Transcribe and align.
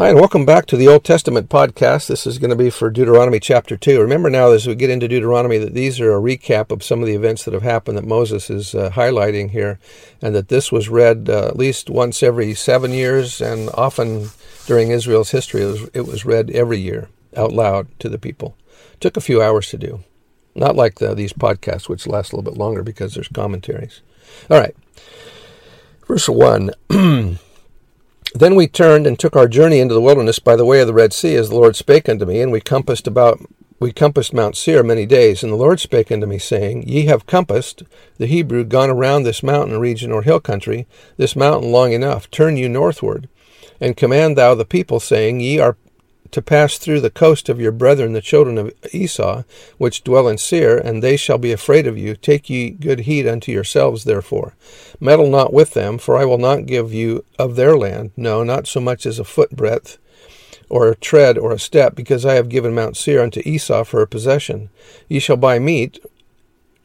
Hi, 0.00 0.08
and 0.08 0.18
welcome 0.18 0.46
back 0.46 0.64
to 0.64 0.78
the 0.78 0.88
Old 0.88 1.04
Testament 1.04 1.50
podcast. 1.50 2.06
This 2.06 2.26
is 2.26 2.38
going 2.38 2.48
to 2.48 2.56
be 2.56 2.70
for 2.70 2.88
Deuteronomy 2.88 3.38
chapter 3.38 3.76
2. 3.76 4.00
Remember 4.00 4.30
now, 4.30 4.50
as 4.50 4.66
we 4.66 4.74
get 4.74 4.88
into 4.88 5.06
Deuteronomy, 5.06 5.58
that 5.58 5.74
these 5.74 6.00
are 6.00 6.16
a 6.16 6.22
recap 6.22 6.70
of 6.70 6.82
some 6.82 7.02
of 7.02 7.06
the 7.06 7.14
events 7.14 7.44
that 7.44 7.52
have 7.52 7.62
happened 7.62 7.98
that 7.98 8.06
Moses 8.06 8.48
is 8.48 8.74
uh, 8.74 8.88
highlighting 8.92 9.50
here, 9.50 9.78
and 10.22 10.34
that 10.34 10.48
this 10.48 10.72
was 10.72 10.88
read 10.88 11.28
uh, 11.28 11.48
at 11.48 11.58
least 11.58 11.90
once 11.90 12.22
every 12.22 12.54
seven 12.54 12.92
years, 12.92 13.42
and 13.42 13.68
often 13.74 14.30
during 14.64 14.88
Israel's 14.90 15.32
history, 15.32 15.60
it 15.60 15.66
was, 15.66 15.90
it 15.92 16.06
was 16.06 16.24
read 16.24 16.50
every 16.52 16.78
year 16.78 17.10
out 17.36 17.52
loud 17.52 17.86
to 17.98 18.08
the 18.08 18.18
people. 18.18 18.56
It 18.94 19.02
took 19.02 19.18
a 19.18 19.20
few 19.20 19.42
hours 19.42 19.68
to 19.68 19.76
do. 19.76 20.02
Not 20.54 20.76
like 20.76 20.94
the, 20.94 21.14
these 21.14 21.34
podcasts, 21.34 21.90
which 21.90 22.06
last 22.06 22.32
a 22.32 22.36
little 22.36 22.50
bit 22.50 22.58
longer 22.58 22.82
because 22.82 23.12
there's 23.12 23.28
commentaries. 23.28 24.00
All 24.48 24.58
right. 24.58 24.74
Verse 26.06 26.26
1. 26.26 26.70
Then 28.34 28.54
we 28.54 28.68
turned 28.68 29.06
and 29.06 29.18
took 29.18 29.34
our 29.34 29.48
journey 29.48 29.80
into 29.80 29.94
the 29.94 30.00
wilderness 30.00 30.38
by 30.38 30.54
the 30.54 30.64
way 30.64 30.80
of 30.80 30.86
the 30.86 30.94
Red 30.94 31.12
Sea, 31.12 31.34
as 31.34 31.48
the 31.48 31.56
Lord 31.56 31.74
spake 31.74 32.08
unto 32.08 32.24
me, 32.24 32.40
and 32.40 32.52
we 32.52 32.60
compassed 32.60 33.06
about 33.06 33.40
we 33.80 33.92
compassed 33.92 34.34
Mount 34.34 34.56
Seir 34.56 34.82
many 34.82 35.06
days. 35.06 35.42
And 35.42 35.50
the 35.50 35.56
Lord 35.56 35.80
spake 35.80 36.12
unto 36.12 36.26
me, 36.26 36.38
saying, 36.38 36.86
Ye 36.86 37.06
have 37.06 37.26
compassed 37.26 37.82
the 38.18 38.26
Hebrew 38.26 38.62
gone 38.62 38.90
around 38.90 39.22
this 39.22 39.42
mountain 39.42 39.80
region 39.80 40.12
or 40.12 40.22
hill 40.22 40.38
country, 40.38 40.86
this 41.16 41.34
mountain 41.34 41.72
long 41.72 41.92
enough. 41.92 42.30
Turn 42.30 42.58
you 42.58 42.68
northward, 42.68 43.28
and 43.80 43.96
command 43.96 44.36
thou 44.36 44.54
the 44.54 44.66
people, 44.66 45.00
saying, 45.00 45.40
Ye 45.40 45.58
are 45.58 45.78
to 46.32 46.42
pass 46.42 46.78
through 46.78 47.00
the 47.00 47.10
coast 47.10 47.48
of 47.48 47.60
your 47.60 47.72
brethren, 47.72 48.12
the 48.12 48.20
children 48.20 48.58
of 48.58 48.72
Esau, 48.92 49.42
which 49.78 50.04
dwell 50.04 50.28
in 50.28 50.38
Seir, 50.38 50.78
and 50.78 51.02
they 51.02 51.16
shall 51.16 51.38
be 51.38 51.52
afraid 51.52 51.86
of 51.86 51.98
you. 51.98 52.14
Take 52.16 52.48
ye 52.48 52.70
good 52.70 53.00
heed 53.00 53.26
unto 53.26 53.52
yourselves, 53.52 54.04
therefore. 54.04 54.54
Meddle 55.00 55.28
not 55.28 55.52
with 55.52 55.74
them, 55.74 55.98
for 55.98 56.16
I 56.16 56.24
will 56.24 56.38
not 56.38 56.66
give 56.66 56.92
you 56.92 57.24
of 57.38 57.56
their 57.56 57.76
land, 57.76 58.12
no, 58.16 58.42
not 58.44 58.66
so 58.66 58.80
much 58.80 59.06
as 59.06 59.18
a 59.18 59.24
foot 59.24 59.50
breadth, 59.50 59.98
or 60.68 60.88
a 60.88 60.96
tread, 60.96 61.36
or 61.36 61.52
a 61.52 61.58
step, 61.58 61.96
because 61.96 62.24
I 62.24 62.34
have 62.34 62.48
given 62.48 62.74
Mount 62.74 62.96
Seir 62.96 63.22
unto 63.22 63.42
Esau 63.44 63.84
for 63.84 64.02
a 64.02 64.06
possession. 64.06 64.70
Ye 65.08 65.18
shall 65.18 65.36
buy 65.36 65.58
meat, 65.58 65.98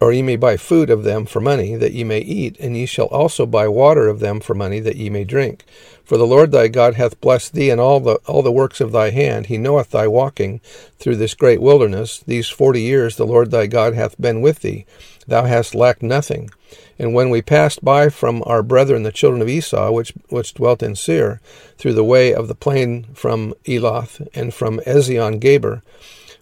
or 0.06 0.14
ye 0.14 0.22
may 0.22 0.36
buy 0.36 0.56
food 0.56 0.92
of 0.92 1.03
them 1.03 1.25
for 1.25 1.39
money, 1.39 1.75
that 1.75 1.94
ye 1.94 2.03
may 2.03 2.20
eat, 2.20 2.56
and 2.59 2.78
ye 2.78 2.86
shall 2.86 3.08
also 3.08 3.44
buy 3.44 3.67
water 3.67 4.08
of 4.08 4.20
them 4.20 4.39
for 4.39 4.53
money, 4.53 4.80
that 4.80 4.98
ye 4.98 5.09
may 5.09 5.23
drink. 5.23 5.66
For 6.03 6.16
the 6.16 6.28
Lord 6.28 6.52
thy 6.52 6.67
God 6.67 6.94
hath 6.94 7.20
blessed 7.22 7.53
thee 7.53 7.72
in 7.72 7.80
all 7.80 8.00
the 8.00 8.17
all 8.28 8.44
the 8.44 8.52
works 8.52 8.80
of 8.80 8.92
thy 8.92 9.09
hand. 9.09 9.48
He 9.48 9.58
knoweth 9.58 9.89
thy 9.89 10.06
walking 10.06 10.61
through 11.00 11.16
this 11.16 11.33
great 11.33 11.59
wilderness. 11.59 12.20
These 12.20 12.50
forty 12.50 12.81
years 12.81 13.16
the 13.16 13.26
Lord 13.26 13.50
thy 13.50 13.66
God 13.66 13.95
hath 13.95 14.22
been 14.22 14.42
with 14.42 14.59
thee. 14.59 14.86
Thou 15.28 15.45
hast 15.45 15.73
lacked 15.73 16.03
nothing. 16.03 16.52
And 17.00 17.16
when 17.16 17.31
we 17.31 17.42
passed 17.42 17.83
by 17.83 18.09
from 18.09 18.44
our 18.45 18.61
brethren 18.61 19.02
the 19.02 19.11
children 19.11 19.42
of 19.42 19.50
Esau, 19.50 19.89
which 19.89 20.14
which 20.30 20.53
dwelt 20.53 20.83
in 20.83 20.95
Seir, 20.95 21.42
through 21.80 21.94
the 21.94 22.03
way 22.03 22.31
of 22.31 22.48
the 22.48 22.53
plain 22.53 23.08
from 23.16 23.56
Eloth 23.67 24.22
and 24.36 24.53
from 24.53 24.80
Ezion 24.86 25.39
Geber, 25.39 25.81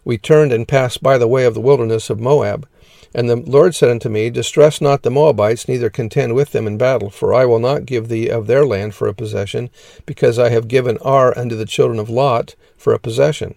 we 0.04 0.18
turned 0.18 0.52
and 0.52 0.68
passed 0.68 1.02
by 1.02 1.18
the 1.18 1.30
way 1.30 1.46
of 1.46 1.54
the 1.54 1.62
wilderness 1.62 2.10
of 2.10 2.20
Moab. 2.20 2.68
And 3.16 3.30
the 3.30 3.36
Lord 3.36 3.76
said 3.76 3.90
unto 3.90 4.10
me, 4.10 4.30
Distress 4.30 4.82
not 4.82 5.04
the 5.04 5.12
Moabites, 5.12 5.68
neither 5.68 5.90
contend 5.90 6.34
with 6.34 6.52
them 6.52 6.66
in 6.66 6.78
battle, 6.78 7.10
for 7.10 7.34
I 7.34 7.46
will 7.46 7.60
not 7.60 7.86
give 7.86 8.08
thee 8.08 8.28
of 8.30 8.48
their 8.48 8.66
land 8.66 8.96
for 8.96 9.08
a 9.08 9.14
possession, 9.14 9.70
because 10.06 10.40
I 10.40 10.50
have 10.50 10.68
given 10.68 10.98
Ar 11.00 11.38
unto 11.38 11.56
the 11.56 11.66
children 11.66 12.00
of 12.00 12.10
Lot 12.10 12.56
for 12.78 12.94
a 12.94 13.00
possession. 13.00 13.56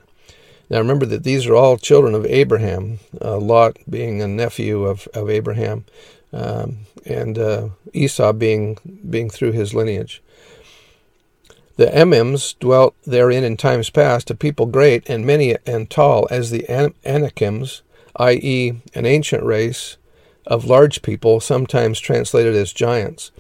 Now 0.69 0.78
remember 0.78 1.06
that 1.06 1.25
these 1.25 1.47
are 1.47 1.55
all 1.55 1.78
children 1.78 2.15
of 2.15 2.27
Abraham, 2.27 2.99
uh, 3.22 3.39
Lot 3.39 3.78
being 3.89 4.21
a 4.21 4.28
nephew 4.28 4.84
of, 4.84 5.09
of 5.15 5.31
Abraham, 5.31 5.84
um, 6.33 6.78
and 7.06 7.38
uh, 7.38 7.69
Esau 7.94 8.33
being, 8.33 8.78
being 9.09 9.31
through 9.31 9.53
his 9.53 9.75
lineage. 9.75 10.23
The 11.77 11.87
Emims 11.87 12.59
dwelt 12.59 12.94
therein 13.06 13.44
in 13.44 13.56
times 13.56 13.91
past, 13.91 14.31
a 14.31 14.34
people 14.34 14.67
great 14.67 15.09
and 15.09 15.25
many 15.27 15.56
and 15.67 15.88
tall 15.88 16.27
as 16.31 16.50
the 16.50 16.67
An- 16.69 16.94
Anakims, 17.05 17.83
i.e., 18.19 18.81
an 18.94 19.06
ancient 19.06 19.43
race 19.43 19.97
of 20.47 20.65
large 20.65 21.03
people, 21.03 21.41
sometimes 21.41 21.99
translated 21.99 22.54
as 22.54 22.72
giants, 22.72 23.31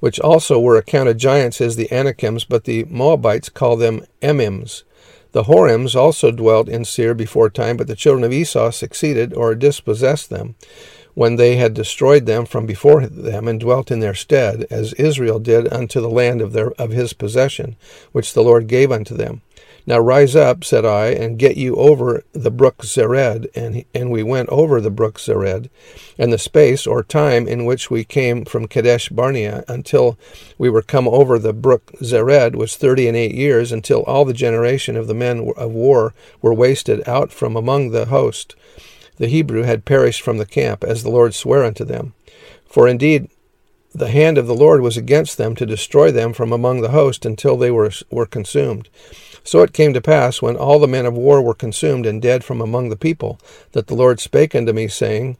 which 0.00 0.20
also 0.20 0.58
were 0.58 0.76
accounted 0.76 1.18
giants 1.18 1.60
as 1.60 1.76
the 1.76 1.90
Anakims, 1.90 2.44
but 2.44 2.64
the 2.64 2.84
Moabites 2.84 3.48
call 3.48 3.76
them 3.76 4.04
Emims. 4.20 4.82
The 5.32 5.44
Horims 5.44 5.94
also 5.94 6.30
dwelt 6.32 6.68
in 6.68 6.84
Seir 6.84 7.14
before 7.14 7.50
time, 7.50 7.76
but 7.76 7.86
the 7.86 7.94
children 7.94 8.24
of 8.24 8.32
Esau 8.32 8.70
succeeded 8.70 9.32
or 9.32 9.54
dispossessed 9.54 10.28
them 10.28 10.56
when 11.14 11.36
they 11.36 11.56
had 11.56 11.74
destroyed 11.74 12.26
them 12.26 12.46
from 12.46 12.66
before 12.66 13.06
them 13.06 13.48
and 13.48 13.60
dwelt 13.60 13.90
in 13.90 14.00
their 14.00 14.14
stead, 14.14 14.66
as 14.70 14.92
Israel 14.94 15.38
did 15.38 15.72
unto 15.72 16.00
the 16.00 16.10
land 16.10 16.40
of 16.40 16.52
their 16.52 16.70
of 16.72 16.90
his 16.90 17.12
possession, 17.12 17.76
which 18.12 18.32
the 18.32 18.42
Lord 18.42 18.66
gave 18.66 18.92
unto 18.92 19.16
them. 19.16 19.42
Now 19.86 19.98
rise 19.98 20.36
up, 20.36 20.62
said 20.62 20.84
I, 20.84 21.06
and 21.08 21.38
get 21.38 21.56
you 21.56 21.74
over 21.76 22.22
the 22.32 22.50
brook 22.50 22.82
Zered. 22.84 23.48
And, 23.54 23.84
and 23.94 24.10
we 24.10 24.22
went 24.22 24.48
over 24.50 24.80
the 24.80 24.90
brook 24.90 25.18
Zered, 25.18 25.70
and 26.18 26.32
the 26.32 26.38
space 26.38 26.86
or 26.86 27.02
time 27.02 27.48
in 27.48 27.64
which 27.64 27.90
we 27.90 28.04
came 28.04 28.44
from 28.44 28.68
Kadesh 28.68 29.08
Barnea 29.08 29.64
until 29.68 30.18
we 30.58 30.68
were 30.68 30.82
come 30.82 31.08
over 31.08 31.38
the 31.38 31.54
brook 31.54 31.92
Zered 32.02 32.54
was 32.54 32.76
thirty 32.76 33.08
and 33.08 33.16
eight 33.16 33.34
years, 33.34 33.72
until 33.72 34.02
all 34.02 34.24
the 34.24 34.34
generation 34.34 34.96
of 34.96 35.06
the 35.06 35.14
men 35.14 35.50
of 35.56 35.72
war 35.72 36.14
were 36.42 36.54
wasted 36.54 37.06
out 37.08 37.32
from 37.32 37.56
among 37.56 37.90
the 37.90 38.06
host. 38.06 38.54
The 39.20 39.28
Hebrew 39.28 39.64
had 39.64 39.84
perished 39.84 40.22
from 40.22 40.38
the 40.38 40.46
camp, 40.46 40.82
as 40.82 41.02
the 41.02 41.10
Lord 41.10 41.34
sware 41.34 41.62
unto 41.62 41.84
them. 41.84 42.14
For 42.64 42.88
indeed 42.88 43.28
the 43.94 44.08
hand 44.08 44.38
of 44.38 44.46
the 44.46 44.54
Lord 44.54 44.80
was 44.80 44.96
against 44.96 45.36
them 45.36 45.54
to 45.56 45.66
destroy 45.66 46.10
them 46.10 46.32
from 46.32 46.52
among 46.52 46.80
the 46.80 46.92
host 46.92 47.26
until 47.26 47.58
they 47.58 47.70
were, 47.70 47.90
were 48.10 48.24
consumed. 48.24 48.88
So 49.44 49.60
it 49.60 49.74
came 49.74 49.92
to 49.92 50.00
pass, 50.00 50.40
when 50.40 50.56
all 50.56 50.78
the 50.78 50.88
men 50.88 51.04
of 51.04 51.18
war 51.18 51.42
were 51.42 51.52
consumed 51.52 52.06
and 52.06 52.22
dead 52.22 52.44
from 52.44 52.62
among 52.62 52.88
the 52.88 52.96
people, 52.96 53.38
that 53.72 53.88
the 53.88 53.94
Lord 53.94 54.20
spake 54.20 54.54
unto 54.54 54.72
me, 54.72 54.88
saying, 54.88 55.36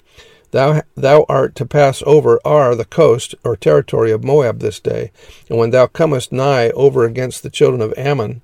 Thou, 0.51 0.83
thou 0.95 1.25
art 1.27 1.55
to 1.55 1.65
pass 1.65 2.03
over 2.05 2.39
Ar, 2.45 2.75
the 2.75 2.85
coast, 2.85 3.35
or 3.45 3.57
territory 3.57 4.13
of 4.13 4.23
Moab 4.23 4.59
this 4.59 4.79
day. 4.79 5.11
And 5.49 5.57
when 5.57 5.71
thou 5.71 5.87
comest 5.87 6.33
nigh 6.33 6.69
over 6.71 7.07
against 7.07 7.43
the 7.43 7.51
children 7.51 7.81
of 7.81 7.95
Ammon, 7.97 8.43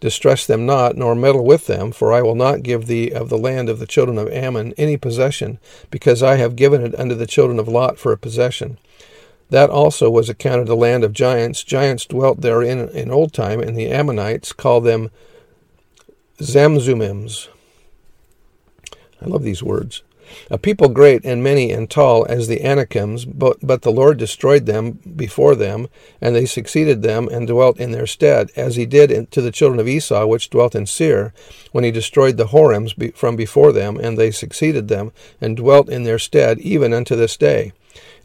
distress 0.00 0.46
them 0.46 0.66
not, 0.66 0.96
nor 0.96 1.14
meddle 1.14 1.44
with 1.44 1.66
them, 1.66 1.92
for 1.92 2.12
I 2.12 2.22
will 2.22 2.34
not 2.34 2.62
give 2.62 2.86
thee 2.86 3.10
of 3.10 3.28
the 3.28 3.38
land 3.38 3.68
of 3.68 3.78
the 3.78 3.86
children 3.86 4.18
of 4.18 4.28
Ammon 4.28 4.74
any 4.76 4.96
possession, 4.96 5.58
because 5.90 6.22
I 6.22 6.36
have 6.36 6.56
given 6.56 6.82
it 6.82 6.98
unto 6.98 7.14
the 7.14 7.26
children 7.26 7.58
of 7.58 7.68
Lot 7.68 7.98
for 7.98 8.12
a 8.12 8.18
possession. 8.18 8.78
That 9.50 9.70
also 9.70 10.10
was 10.10 10.28
accounted 10.28 10.68
a 10.68 10.74
land 10.74 11.04
of 11.04 11.12
giants. 11.12 11.64
Giants 11.64 12.04
dwelt 12.04 12.42
therein 12.42 12.88
in 12.90 13.10
old 13.10 13.32
time, 13.32 13.60
and 13.60 13.76
the 13.76 13.90
Ammonites 13.90 14.52
call 14.52 14.80
them 14.80 15.10
Zamzumims. 16.38 17.48
I 19.20 19.26
love 19.26 19.42
these 19.42 19.62
words. 19.62 20.02
A 20.50 20.58
people 20.58 20.88
great 20.88 21.24
and 21.24 21.42
many 21.42 21.72
and 21.72 21.88
tall 21.88 22.26
as 22.28 22.48
the 22.48 22.60
Anakims, 22.60 23.24
but, 23.24 23.58
but 23.62 23.82
the 23.82 23.92
Lord 23.92 24.18
destroyed 24.18 24.66
them 24.66 24.98
before 25.16 25.54
them, 25.54 25.88
and 26.20 26.34
they 26.34 26.46
succeeded 26.46 27.02
them 27.02 27.28
and 27.30 27.46
dwelt 27.46 27.78
in 27.78 27.92
their 27.92 28.06
stead, 28.06 28.50
as 28.56 28.76
he 28.76 28.86
did 28.86 29.10
in, 29.10 29.26
to 29.28 29.40
the 29.40 29.50
children 29.50 29.80
of 29.80 29.88
Esau, 29.88 30.26
which 30.26 30.50
dwelt 30.50 30.74
in 30.74 30.86
Seir, 30.86 31.32
when 31.72 31.84
he 31.84 31.90
destroyed 31.90 32.36
the 32.36 32.48
Horims 32.48 32.96
be, 32.96 33.10
from 33.10 33.36
before 33.36 33.72
them, 33.72 33.98
and 33.98 34.16
they 34.16 34.30
succeeded 34.30 34.88
them, 34.88 35.12
and 35.40 35.56
dwelt 35.56 35.88
in 35.88 36.04
their 36.04 36.18
stead, 36.18 36.58
even 36.60 36.92
unto 36.92 37.16
this 37.16 37.36
day. 37.36 37.72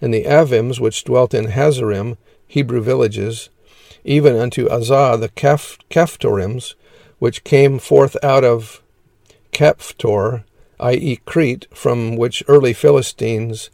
And 0.01 0.13
the 0.13 0.25
Avims 0.25 0.79
which 0.79 1.03
dwelt 1.03 1.33
in 1.33 1.47
Hazarim, 1.47 2.17
Hebrew 2.47 2.81
villages, 2.81 3.49
even 4.03 4.35
unto 4.35 4.67
Azzah 4.67 5.19
the 5.19 5.29
Caphtorims, 5.29 6.75
which 7.19 7.43
came 7.43 7.79
forth 7.79 8.17
out 8.21 8.43
of 8.43 8.81
Caphtor, 9.53 10.43
i.e., 10.79 11.19
Crete, 11.25 11.67
from 11.73 12.15
which 12.15 12.43
early 12.47 12.73
Philistines, 12.73 13.69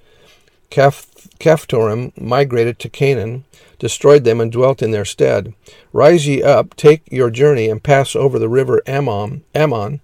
Caphtorim, 0.69 2.11
migrated 2.19 2.79
to 2.79 2.89
Canaan, 2.89 3.45
destroyed 3.79 4.23
them, 4.23 4.39
and 4.41 4.51
dwelt 4.51 4.81
in 4.81 4.91
their 4.91 5.05
stead. 5.05 5.53
Rise 5.93 6.27
ye 6.27 6.43
up, 6.43 6.75
take 6.75 7.01
your 7.11 7.29
journey, 7.29 7.69
and 7.69 7.81
pass 7.81 8.15
over 8.15 8.37
the 8.37 8.49
river 8.49 8.81
Arnon, 8.87 9.43
Arnon 9.55 10.01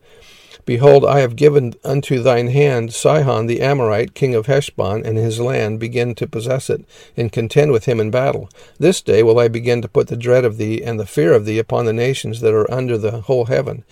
Behold, 0.65 1.05
I 1.05 1.19
have 1.19 1.35
given 1.35 1.75
unto 1.83 2.19
thine 2.19 2.47
hand 2.47 2.91
Sihon 2.91 3.45
the 3.45 3.61
Amorite, 3.61 4.15
king 4.15 4.33
of 4.33 4.47
Heshbon, 4.47 5.05
and 5.05 5.15
his 5.15 5.39
land. 5.39 5.79
Begin 5.79 6.15
to 6.15 6.25
possess 6.25 6.71
it, 6.71 6.83
and 7.15 7.31
contend 7.31 7.71
with 7.71 7.85
him 7.85 7.99
in 7.99 8.09
battle. 8.09 8.49
This 8.79 8.99
day 8.99 9.21
will 9.21 9.37
I 9.37 9.47
begin 9.47 9.83
to 9.83 9.87
put 9.87 10.07
the 10.07 10.17
dread 10.17 10.43
of 10.43 10.57
thee 10.57 10.81
and 10.81 10.99
the 10.99 11.05
fear 11.05 11.33
of 11.33 11.45
thee 11.45 11.59
upon 11.59 11.85
the 11.85 11.93
nations 11.93 12.41
that 12.41 12.53
are 12.53 12.71
under 12.71 12.97
the 12.97 13.21
whole 13.21 13.45
heaven, 13.45 13.83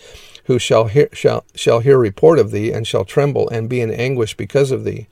who 0.46 0.60
shall 0.60 0.86
hear, 0.86 1.10
shall, 1.14 1.46
shall 1.56 1.80
hear 1.80 1.98
report 1.98 2.40
of 2.40 2.52
thee, 2.52 2.72
and 2.72 2.86
shall 2.86 3.06
tremble 3.06 3.50
and 3.50 3.70
be 3.70 3.82
in 3.82 3.92
anguish 3.92 4.36
because 4.36 4.72
of 4.72 4.84
thee. 4.84 5.08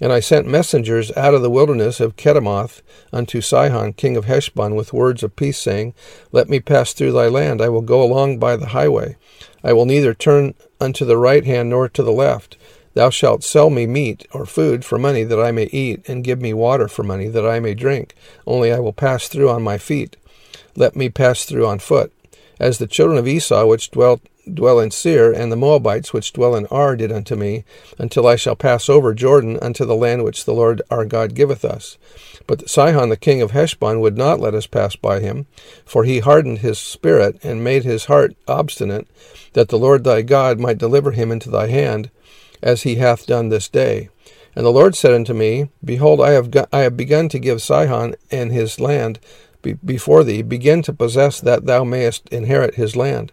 And 0.00 0.12
I 0.12 0.20
sent 0.20 0.46
messengers 0.46 1.10
out 1.16 1.34
of 1.34 1.42
the 1.42 1.50
wilderness 1.50 2.00
of 2.00 2.16
Kedemoth 2.16 2.82
unto 3.12 3.40
Sihon, 3.40 3.94
king 3.94 4.16
of 4.16 4.26
Heshbon, 4.26 4.74
with 4.74 4.92
words 4.92 5.22
of 5.22 5.36
peace, 5.36 5.58
saying, 5.58 5.94
Let 6.32 6.48
me 6.48 6.60
pass 6.60 6.92
through 6.92 7.12
thy 7.12 7.28
land, 7.28 7.62
I 7.62 7.68
will 7.68 7.82
go 7.82 8.02
along 8.02 8.38
by 8.38 8.56
the 8.56 8.68
highway. 8.68 9.16
I 9.62 9.72
will 9.72 9.86
neither 9.86 10.12
turn 10.12 10.54
unto 10.80 11.04
the 11.04 11.16
right 11.16 11.44
hand 11.44 11.70
nor 11.70 11.88
to 11.88 12.02
the 12.02 12.12
left. 12.12 12.56
Thou 12.92 13.10
shalt 13.10 13.42
sell 13.42 13.70
me 13.70 13.86
meat 13.86 14.26
or 14.32 14.46
food 14.46 14.84
for 14.84 14.98
money 14.98 15.24
that 15.24 15.40
I 15.40 15.50
may 15.50 15.64
eat, 15.64 16.08
and 16.08 16.22
give 16.22 16.40
me 16.40 16.52
water 16.52 16.88
for 16.88 17.02
money 17.02 17.28
that 17.28 17.46
I 17.46 17.58
may 17.58 17.74
drink. 17.74 18.14
Only 18.46 18.72
I 18.72 18.78
will 18.78 18.92
pass 18.92 19.28
through 19.28 19.50
on 19.50 19.62
my 19.62 19.78
feet. 19.78 20.16
Let 20.76 20.94
me 20.94 21.08
pass 21.08 21.44
through 21.44 21.66
on 21.66 21.78
foot. 21.78 22.12
As 22.60 22.78
the 22.78 22.86
children 22.86 23.18
of 23.18 23.26
Esau 23.26 23.66
which 23.66 23.90
dwelt 23.90 24.20
dwell 24.52 24.80
in 24.80 24.90
Seir, 24.90 25.32
and 25.32 25.50
the 25.50 25.56
Moabites 25.56 26.12
which 26.12 26.32
dwell 26.32 26.54
in 26.54 26.66
Ar 26.66 26.96
did 26.96 27.10
unto 27.10 27.36
me, 27.36 27.64
until 27.98 28.26
I 28.26 28.36
shall 28.36 28.56
pass 28.56 28.88
over 28.88 29.14
Jordan 29.14 29.58
unto 29.62 29.84
the 29.84 29.94
land 29.94 30.24
which 30.24 30.44
the 30.44 30.54
Lord 30.54 30.82
our 30.90 31.04
God 31.04 31.34
giveth 31.34 31.64
us. 31.64 31.96
But 32.46 32.68
Sihon 32.68 33.08
the 33.08 33.16
king 33.16 33.40
of 33.40 33.52
Heshbon 33.52 34.00
would 34.00 34.18
not 34.18 34.40
let 34.40 34.54
us 34.54 34.66
pass 34.66 34.96
by 34.96 35.20
him, 35.20 35.46
for 35.86 36.04
he 36.04 36.18
hardened 36.18 36.58
his 36.58 36.78
spirit, 36.78 37.38
and 37.42 37.64
made 37.64 37.84
his 37.84 38.06
heart 38.06 38.36
obstinate, 38.46 39.06
that 39.54 39.68
the 39.68 39.78
Lord 39.78 40.04
thy 40.04 40.22
God 40.22 40.60
might 40.60 40.78
deliver 40.78 41.12
him 41.12 41.32
into 41.32 41.50
thy 41.50 41.68
hand, 41.68 42.10
as 42.62 42.82
he 42.82 42.96
hath 42.96 43.26
done 43.26 43.48
this 43.48 43.68
day. 43.68 44.08
And 44.56 44.64
the 44.64 44.70
Lord 44.70 44.94
said 44.94 45.12
unto 45.12 45.34
me, 45.34 45.68
Behold, 45.84 46.20
I 46.20 46.30
have, 46.30 46.50
I 46.72 46.80
have 46.80 46.96
begun 46.96 47.28
to 47.30 47.38
give 47.38 47.62
Sihon 47.62 48.14
and 48.30 48.52
his 48.52 48.78
land 48.78 49.18
be- 49.62 49.72
before 49.74 50.22
thee. 50.22 50.42
Begin 50.42 50.82
to 50.82 50.92
possess 50.92 51.40
that 51.40 51.66
thou 51.66 51.82
mayest 51.82 52.28
inherit 52.28 52.76
his 52.76 52.94
land. 52.94 53.32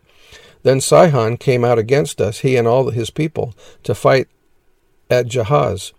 Then 0.63 0.81
Sihon 0.81 1.37
came 1.37 1.65
out 1.65 1.79
against 1.79 2.21
us, 2.21 2.39
he 2.39 2.55
and 2.55 2.67
all 2.67 2.89
his 2.89 3.09
people, 3.09 3.53
to 3.83 3.95
fight 3.95 4.27
at 5.09 5.27
Jahaz. 5.27 5.93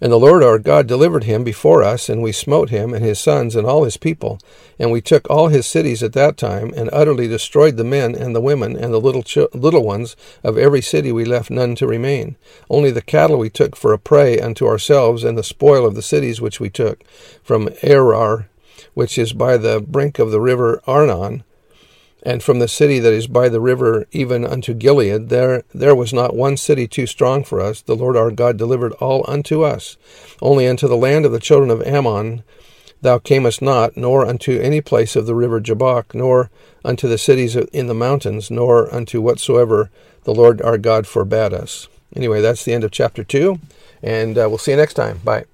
And 0.00 0.12
the 0.12 0.18
Lord 0.18 0.42
our 0.42 0.58
God 0.58 0.86
delivered 0.86 1.24
him 1.24 1.44
before 1.44 1.82
us, 1.82 2.08
and 2.08 2.20
we 2.20 2.32
smote 2.32 2.68
him 2.68 2.92
and 2.92 3.02
his 3.02 3.18
sons 3.18 3.56
and 3.56 3.66
all 3.66 3.84
his 3.84 3.96
people. 3.96 4.38
And 4.78 4.92
we 4.92 5.00
took 5.00 5.30
all 5.30 5.48
his 5.48 5.66
cities 5.66 6.02
at 6.02 6.12
that 6.12 6.36
time, 6.36 6.74
and 6.76 6.90
utterly 6.92 7.26
destroyed 7.26 7.76
the 7.76 7.84
men 7.84 8.14
and 8.14 8.34
the 8.34 8.40
women 8.40 8.76
and 8.76 8.92
the 8.92 9.00
little 9.00 9.22
ch- 9.22 9.38
little 9.54 9.84
ones 9.84 10.14
of 10.42 10.58
every 10.58 10.82
city. 10.82 11.10
We 11.10 11.24
left 11.24 11.50
none 11.50 11.74
to 11.76 11.86
remain. 11.86 12.36
Only 12.68 12.90
the 12.90 13.00
cattle 13.00 13.38
we 13.38 13.48
took 13.48 13.76
for 13.76 13.92
a 13.92 13.98
prey 13.98 14.38
unto 14.38 14.66
ourselves, 14.66 15.24
and 15.24 15.38
the 15.38 15.42
spoil 15.42 15.86
of 15.86 15.94
the 15.94 16.02
cities 16.02 16.40
which 16.40 16.60
we 16.60 16.68
took 16.68 17.02
from 17.42 17.68
Aroer, 17.82 18.46
which 18.92 19.16
is 19.16 19.32
by 19.32 19.56
the 19.56 19.80
brink 19.80 20.18
of 20.18 20.32
the 20.32 20.40
river 20.40 20.82
Arnon, 20.86 21.44
and 22.24 22.42
from 22.42 22.58
the 22.58 22.68
city 22.68 22.98
that 22.98 23.12
is 23.12 23.26
by 23.26 23.48
the 23.48 23.60
river 23.60 24.06
even 24.12 24.44
unto 24.44 24.74
Gilead, 24.74 25.28
there 25.28 25.62
there 25.74 25.94
was 25.94 26.12
not 26.12 26.34
one 26.34 26.56
city 26.56 26.88
too 26.88 27.06
strong 27.06 27.44
for 27.44 27.60
us. 27.60 27.82
The 27.82 27.96
Lord 27.96 28.16
our 28.16 28.30
God 28.30 28.56
delivered 28.56 28.92
all 28.94 29.24
unto 29.28 29.62
us. 29.62 29.96
Only 30.40 30.66
unto 30.66 30.88
the 30.88 30.96
land 30.96 31.26
of 31.26 31.32
the 31.32 31.40
children 31.40 31.70
of 31.70 31.82
Ammon 31.82 32.42
thou 33.02 33.18
camest 33.18 33.62
not, 33.62 33.96
nor 33.96 34.26
unto 34.26 34.58
any 34.58 34.80
place 34.80 35.14
of 35.14 35.26
the 35.26 35.34
river 35.34 35.60
Jabbok, 35.60 36.14
nor 36.14 36.50
unto 36.84 37.06
the 37.06 37.18
cities 37.18 37.54
in 37.54 37.86
the 37.86 37.94
mountains, 37.94 38.50
nor 38.50 38.92
unto 38.92 39.20
whatsoever 39.20 39.90
the 40.24 40.34
Lord 40.34 40.60
our 40.62 40.78
God 40.78 41.06
forbade 41.06 41.52
us. 41.52 41.88
Anyway, 42.16 42.40
that's 42.40 42.64
the 42.64 42.72
end 42.72 42.82
of 42.82 42.90
chapter 42.90 43.22
2, 43.22 43.60
and 44.02 44.38
uh, 44.38 44.46
we'll 44.48 44.58
see 44.58 44.70
you 44.70 44.76
next 44.76 44.94
time. 44.94 45.18
Bye. 45.22 45.44